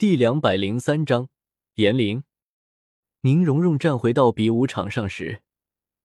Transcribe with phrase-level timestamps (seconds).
[0.00, 1.28] 第两百零三章
[1.74, 2.24] 炎灵。
[3.20, 5.42] 宁荣荣站回到比武场上时，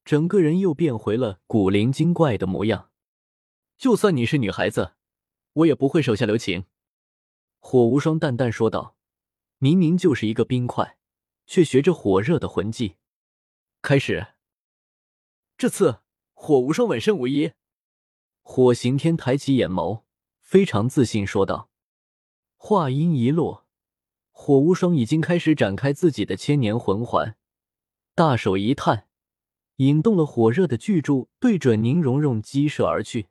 [0.04, 2.92] 整个人又变回了古灵精怪的模样。
[3.78, 4.96] 就算你是女孩子，
[5.54, 6.66] 我也不会手下留情。
[7.60, 8.98] 火无双淡淡说道
[9.60, 10.98] ：“明明就是一个冰块，
[11.46, 12.98] 却学着火热的魂技。”
[13.82, 14.34] 开始。
[15.58, 16.02] 这次
[16.34, 17.54] 火无双稳胜无疑。
[18.42, 20.04] 火刑天抬起眼眸，
[20.42, 21.70] 非常自信说道。
[22.58, 23.65] 话音一落。
[24.38, 27.38] 火无双已经开始展开自己的千年魂环，
[28.14, 29.08] 大手一探，
[29.78, 33.30] 引动了火热的巨柱，对准宁荣荣击射而去。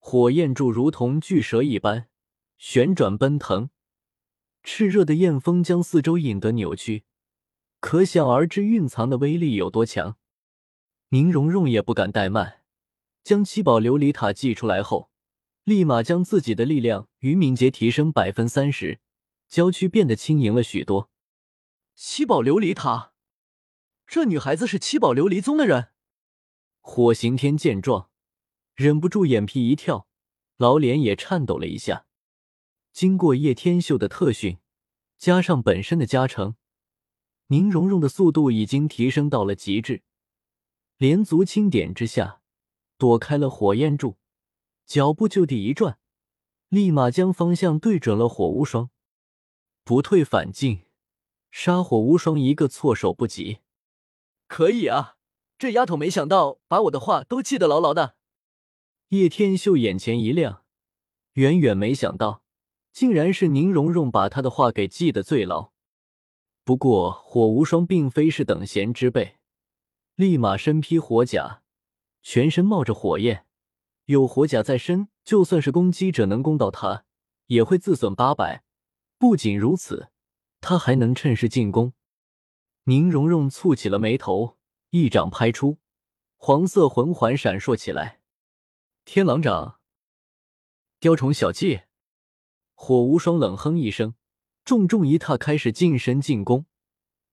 [0.00, 2.08] 火焰柱如同巨蛇一般
[2.58, 3.70] 旋转奔腾，
[4.64, 7.04] 炽热的焰风将四周引得扭曲，
[7.80, 10.16] 可想而知蕴藏的威力有多强。
[11.10, 12.62] 宁荣荣也不敢怠慢，
[13.22, 15.10] 将七宝琉璃塔祭出来后，
[15.62, 18.98] 立马将自己的力量与敏捷提升百分三十。
[19.48, 21.10] 郊区变得轻盈了许多。
[21.94, 23.12] 七宝琉璃塔，
[24.06, 25.88] 这女孩子是七宝琉璃宗的人。
[26.80, 28.10] 火刑天见状，
[28.74, 30.06] 忍不住眼皮一跳，
[30.56, 32.06] 老脸也颤抖了一下。
[32.92, 34.58] 经过叶天秀的特训，
[35.16, 36.56] 加上本身的加成，
[37.48, 40.02] 宁荣荣的速度已经提升到了极致。
[40.96, 42.42] 连足轻点之下，
[42.96, 44.18] 躲开了火焰柱，
[44.84, 45.98] 脚步就地一转，
[46.68, 48.90] 立马将方向对准了火无双。
[49.88, 50.80] 不退反进，
[51.50, 53.60] 杀火无双一个措手不及。
[54.46, 55.16] 可以啊，
[55.56, 58.16] 这丫头没想到把我的话都记得牢牢的。
[59.08, 60.62] 叶天秀眼前一亮，
[61.32, 62.42] 远远没想到，
[62.92, 65.72] 竟然是宁荣荣把他的话给记得最牢。
[66.64, 69.38] 不过火无双并非是等闲之辈，
[70.16, 71.62] 立马身披火甲，
[72.20, 73.46] 全身冒着火焰，
[74.04, 77.06] 有火甲在身，就算是攻击者能攻到他，
[77.46, 78.64] 也会自损八百。
[79.18, 80.10] 不仅如此，
[80.60, 81.92] 他还能趁势进攻。
[82.84, 84.56] 宁荣荣蹙起了眉头，
[84.90, 85.78] 一掌拍出，
[86.36, 88.20] 黄色魂环闪烁起来。
[89.04, 89.80] 天狼掌，
[91.00, 91.82] 雕虫小技。
[92.74, 94.14] 火无双冷哼一声，
[94.64, 96.66] 重重一踏，开始近身进攻。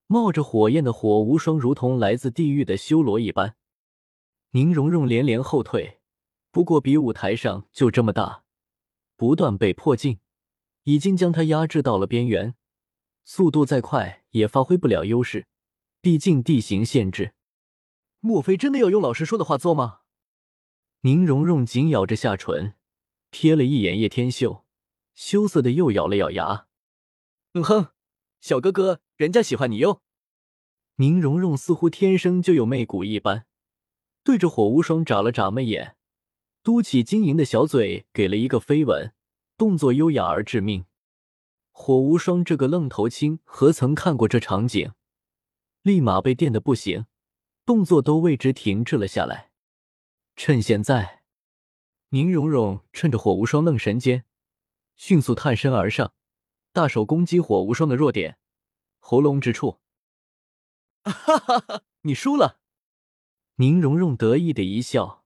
[0.07, 3.56] 冒着火焰的火无双如同来自地狱的修罗一般。
[4.52, 6.00] 宁荣荣连连后退，
[6.50, 8.44] 不过比武台上就这么大，
[9.16, 10.19] 不断被迫近。
[10.85, 12.56] 已经将他压制到了边缘，
[13.23, 15.47] 速度再快也发挥不了优势，
[16.00, 17.34] 毕竟地形限制。
[18.19, 20.01] 莫非真的要用老师说的话做吗？
[21.01, 22.75] 宁荣荣紧咬着下唇，
[23.31, 24.63] 瞥了一眼叶天秀，
[25.16, 26.68] 羞涩的又咬了咬牙。
[27.53, 27.88] 嗯哼，
[28.40, 30.02] 小哥哥，人家喜欢你哟。
[30.97, 33.47] 宁荣荣似乎天生就有媚骨一般，
[34.23, 35.96] 对着火无双眨了眨媚眼，
[36.62, 39.13] 嘟起晶莹的小嘴，给了一个飞吻。
[39.57, 40.85] 动作优雅而致命，
[41.71, 44.91] 火无双这个愣头青何曾看过这场景？
[45.81, 47.05] 立马被电的不行，
[47.66, 49.51] 动作都为之停滞了下来。
[50.35, 51.23] 趁现在，
[52.09, 54.25] 宁荣荣趁着火无双愣神间，
[54.97, 56.13] 迅速探身而上，
[56.73, 58.37] 大手攻击火无双的弱点——
[58.99, 59.79] 喉咙之处。
[61.03, 61.83] 哈哈哈！
[62.01, 62.59] 你输了。
[63.55, 65.25] 宁荣荣得意的一笑。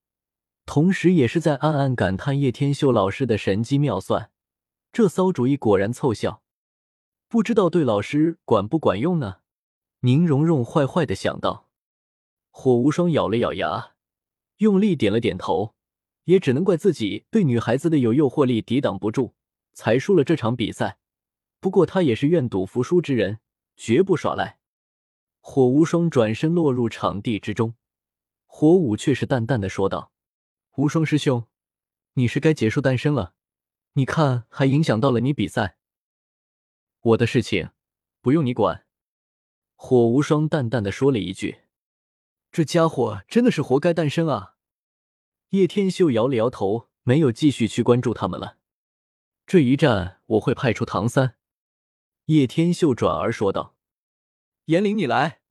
[0.72, 4.30] 同时，也是在暗暗感叹叶天秀老师的神机妙算，
[4.92, 6.44] 这骚主意果然凑效，
[7.28, 9.38] 不知道对老师管不管用呢？
[10.02, 11.68] 宁荣荣坏坏的想到。
[12.52, 13.94] 火无双咬了咬牙，
[14.58, 15.74] 用力点了点头，
[16.26, 19.34] 也只能怪自己对女孩子的有诱惑力抵挡不住，
[19.74, 21.00] 才输了这场比赛。
[21.60, 23.40] 不过他也是愿赌服输之人，
[23.76, 24.60] 绝不耍赖。
[25.40, 27.74] 火无双转身落入场地之中，
[28.46, 30.12] 火舞却是淡淡的说道。
[30.80, 31.46] 无双师兄，
[32.14, 33.34] 你是该结束单身了？
[33.96, 35.78] 你看还影响到了你比赛。
[37.02, 37.72] 我的事情
[38.22, 38.86] 不用你管。
[39.76, 41.64] 火无双淡淡的说了一句
[42.50, 44.56] ：“这家伙真的是活该单身啊。”
[45.50, 48.58] 叶天秀摇了摇头，没有继续去关注他们了。
[49.46, 51.36] 这一战我会派出唐三。
[52.28, 53.76] 叶天秀转而说道
[54.68, 55.42] ：“严灵，你来。”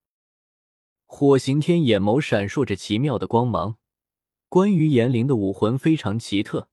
[1.05, 3.77] 火刑天眼眸闪烁着奇妙的光芒。
[4.49, 6.71] 关于炎灵的武魂非常奇特，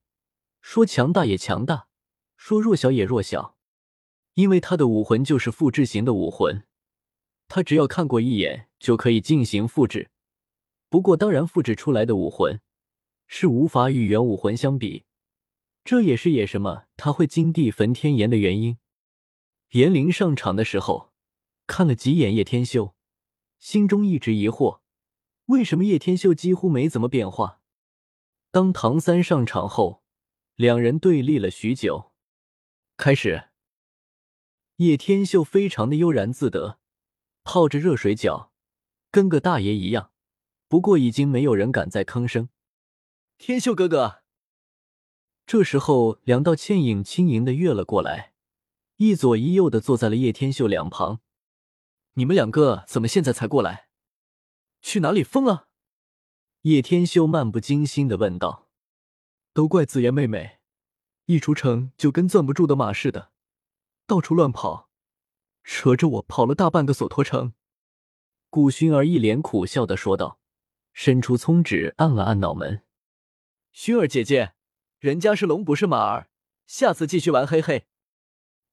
[0.62, 1.88] 说强大也强大，
[2.38, 3.58] 说弱小也弱小，
[4.36, 6.64] 因为他的武魂就是复制型的武魂，
[7.50, 10.10] 他只要看过一眼就可以进行复制。
[10.88, 12.62] 不过，当然复制出来的武魂
[13.28, 15.04] 是无法与原武魂相比，
[15.84, 18.78] 这也是野什么他会金地焚天炎的原因。
[19.72, 21.12] 炎灵上场的时候，
[21.68, 22.96] 看了几眼叶天秀，
[23.60, 24.80] 心中一直疑惑，
[25.48, 27.60] 为什么叶天秀几乎没怎么变化。
[28.56, 30.02] 当唐三上场后，
[30.56, 32.14] 两人对立了许久。
[32.96, 33.50] 开始，
[34.78, 36.80] 叶天秀非常的悠然自得，
[37.44, 38.54] 泡着热水脚，
[39.12, 40.14] 跟个大爷一样。
[40.70, 42.48] 不过已经没有人敢再吭声。
[43.38, 44.22] 天秀哥哥，
[45.46, 48.32] 这时候两道倩影轻盈的跃了过来，
[48.96, 51.20] 一左一右的坐在了叶天秀两旁。
[52.14, 53.90] 你们两个怎么现在才过来？
[54.82, 55.68] 去哪里疯了？
[56.66, 58.68] 叶天修漫不经心的问道。
[59.54, 60.58] 都怪紫妍妹妹，
[61.28, 63.30] 一出城就跟攥不住的马似的，
[64.08, 64.90] 到处乱跑，
[65.64, 67.54] 扯着我跑了大半个索托城。
[68.50, 70.40] 顾薰儿一脸苦笑的说道。
[70.92, 72.82] 伸出葱指按了按脑门，
[73.72, 74.56] 薰儿姐姐，
[74.98, 76.30] 人家是龙不是马儿，
[76.66, 77.86] 下次继续玩，嘿嘿。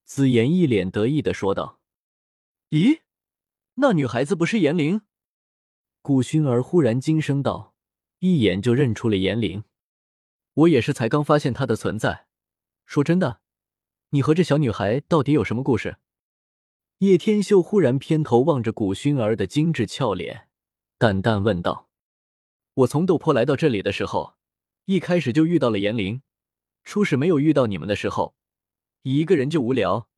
[0.04, 1.80] 紫妍一脸得意的说道。
[2.70, 3.02] 咦，
[3.74, 5.02] 那女孩子不是颜灵？
[6.00, 7.71] 顾薰儿忽然惊声道，
[8.24, 9.64] 一眼就认出了颜灵。
[10.54, 12.28] 我也是才刚发现她的存在。
[12.86, 13.40] 说真的，
[14.10, 15.96] 你和这小女孩到底有什么故事？
[16.98, 20.48] 叶天秀忽然偏头望着古薰儿的精致俏脸，
[20.98, 21.88] 淡淡问道。
[22.74, 24.36] 我从斗坡来到这里的时候，
[24.84, 26.22] 一开始就遇到了严灵。
[26.84, 28.36] 初始没有遇到你们的时候，
[29.02, 30.08] 一个人就无聊。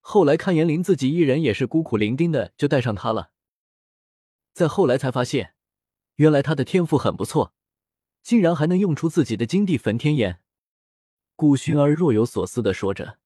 [0.00, 3.30] 后来看严灵自己一人也是孤苦伶仃的，就带上他了。
[4.52, 5.54] 再后来才发现，
[6.16, 7.54] 原来他的天赋很不错，
[8.22, 10.40] 竟然还能用出自己的金地焚天眼。
[11.34, 13.18] 顾寻儿若有所思的说着：“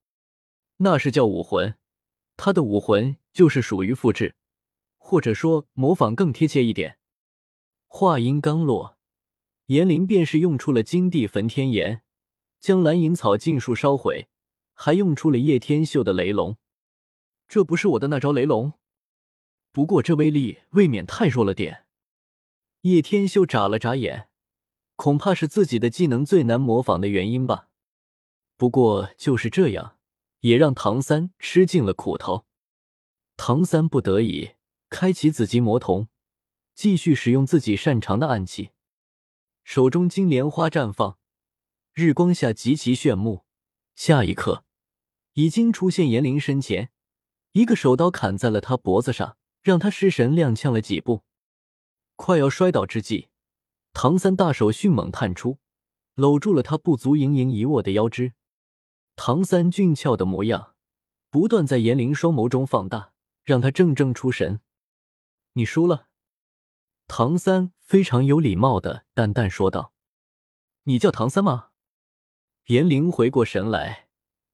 [0.79, 1.77] 那是叫武魂，
[2.37, 4.35] 他的武魂就是属于复制，
[4.97, 6.99] 或者说模仿更贴切一点。”
[7.87, 8.99] 话音刚落，
[9.67, 12.03] 炎灵便是用出了金地焚天炎，
[12.59, 14.29] 将蓝银草尽数烧毁，
[14.75, 16.57] 还用出了叶天秀的雷龙。
[17.47, 18.73] 这不是我的那招雷龙，
[19.71, 21.87] 不过这威力未免太弱了点。
[22.83, 24.29] 叶天秀眨了眨眼，
[24.97, 27.69] 恐怕是自己的技能最难模仿的原因吧。
[28.57, 29.99] 不过就是这样，
[30.41, 32.47] 也让唐三吃尽了苦头。
[33.37, 34.53] 唐三不得已
[34.89, 36.09] 开启紫极魔瞳。
[36.73, 38.71] 继续使用自己擅长的暗器，
[39.65, 41.19] 手中金莲花绽放，
[41.93, 43.45] 日光下极其炫目。
[43.95, 44.65] 下一刻，
[45.35, 46.91] 已经出现严灵身前，
[47.53, 51.23] 一个手刀砍在了他脖子上，让他失神踉跄了几步。
[52.23, 53.29] 快要摔倒之际，
[53.95, 55.59] 唐三大手迅猛探出，
[56.17, 58.35] 搂住了他不足盈盈一握的腰肢。
[59.17, 60.75] 唐三俊俏的模样
[61.31, 64.61] 不断在严灵双眸中放大，让他怔怔出神。
[65.55, 66.09] 你输了。
[67.09, 69.95] 唐三非常有礼貌的淡淡说道
[70.85, 71.71] ：“你叫唐三吗？”
[72.69, 74.11] 严灵回过神来，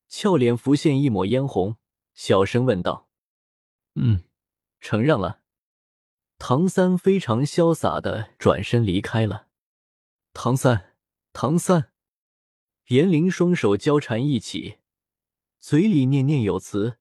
[0.06, 1.76] 俏脸浮现一抹嫣红，
[2.14, 3.08] 小声问道
[3.96, 4.22] ：“嗯，
[4.78, 5.40] 承让了。”
[6.38, 9.48] 唐三非常潇洒的转身离开了。
[10.32, 10.94] 唐三，
[11.32, 11.90] 唐三，
[12.88, 14.78] 严灵双手交缠一起，
[15.58, 16.98] 嘴里念念有词，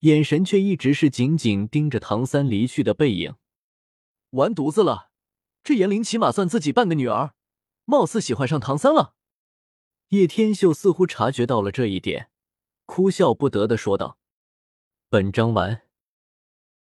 [0.00, 3.36] 眼神却一直是紧紧盯着唐三离去的背影。
[4.30, 5.10] 完犊子了！
[5.64, 7.34] 这严灵起码算自己半个女儿，
[7.86, 9.14] 貌似喜欢上唐三了。
[10.08, 12.30] 叶天秀似乎察觉到了这一点，
[12.84, 14.18] 哭笑不得的说道
[15.08, 15.82] ：“本章完。”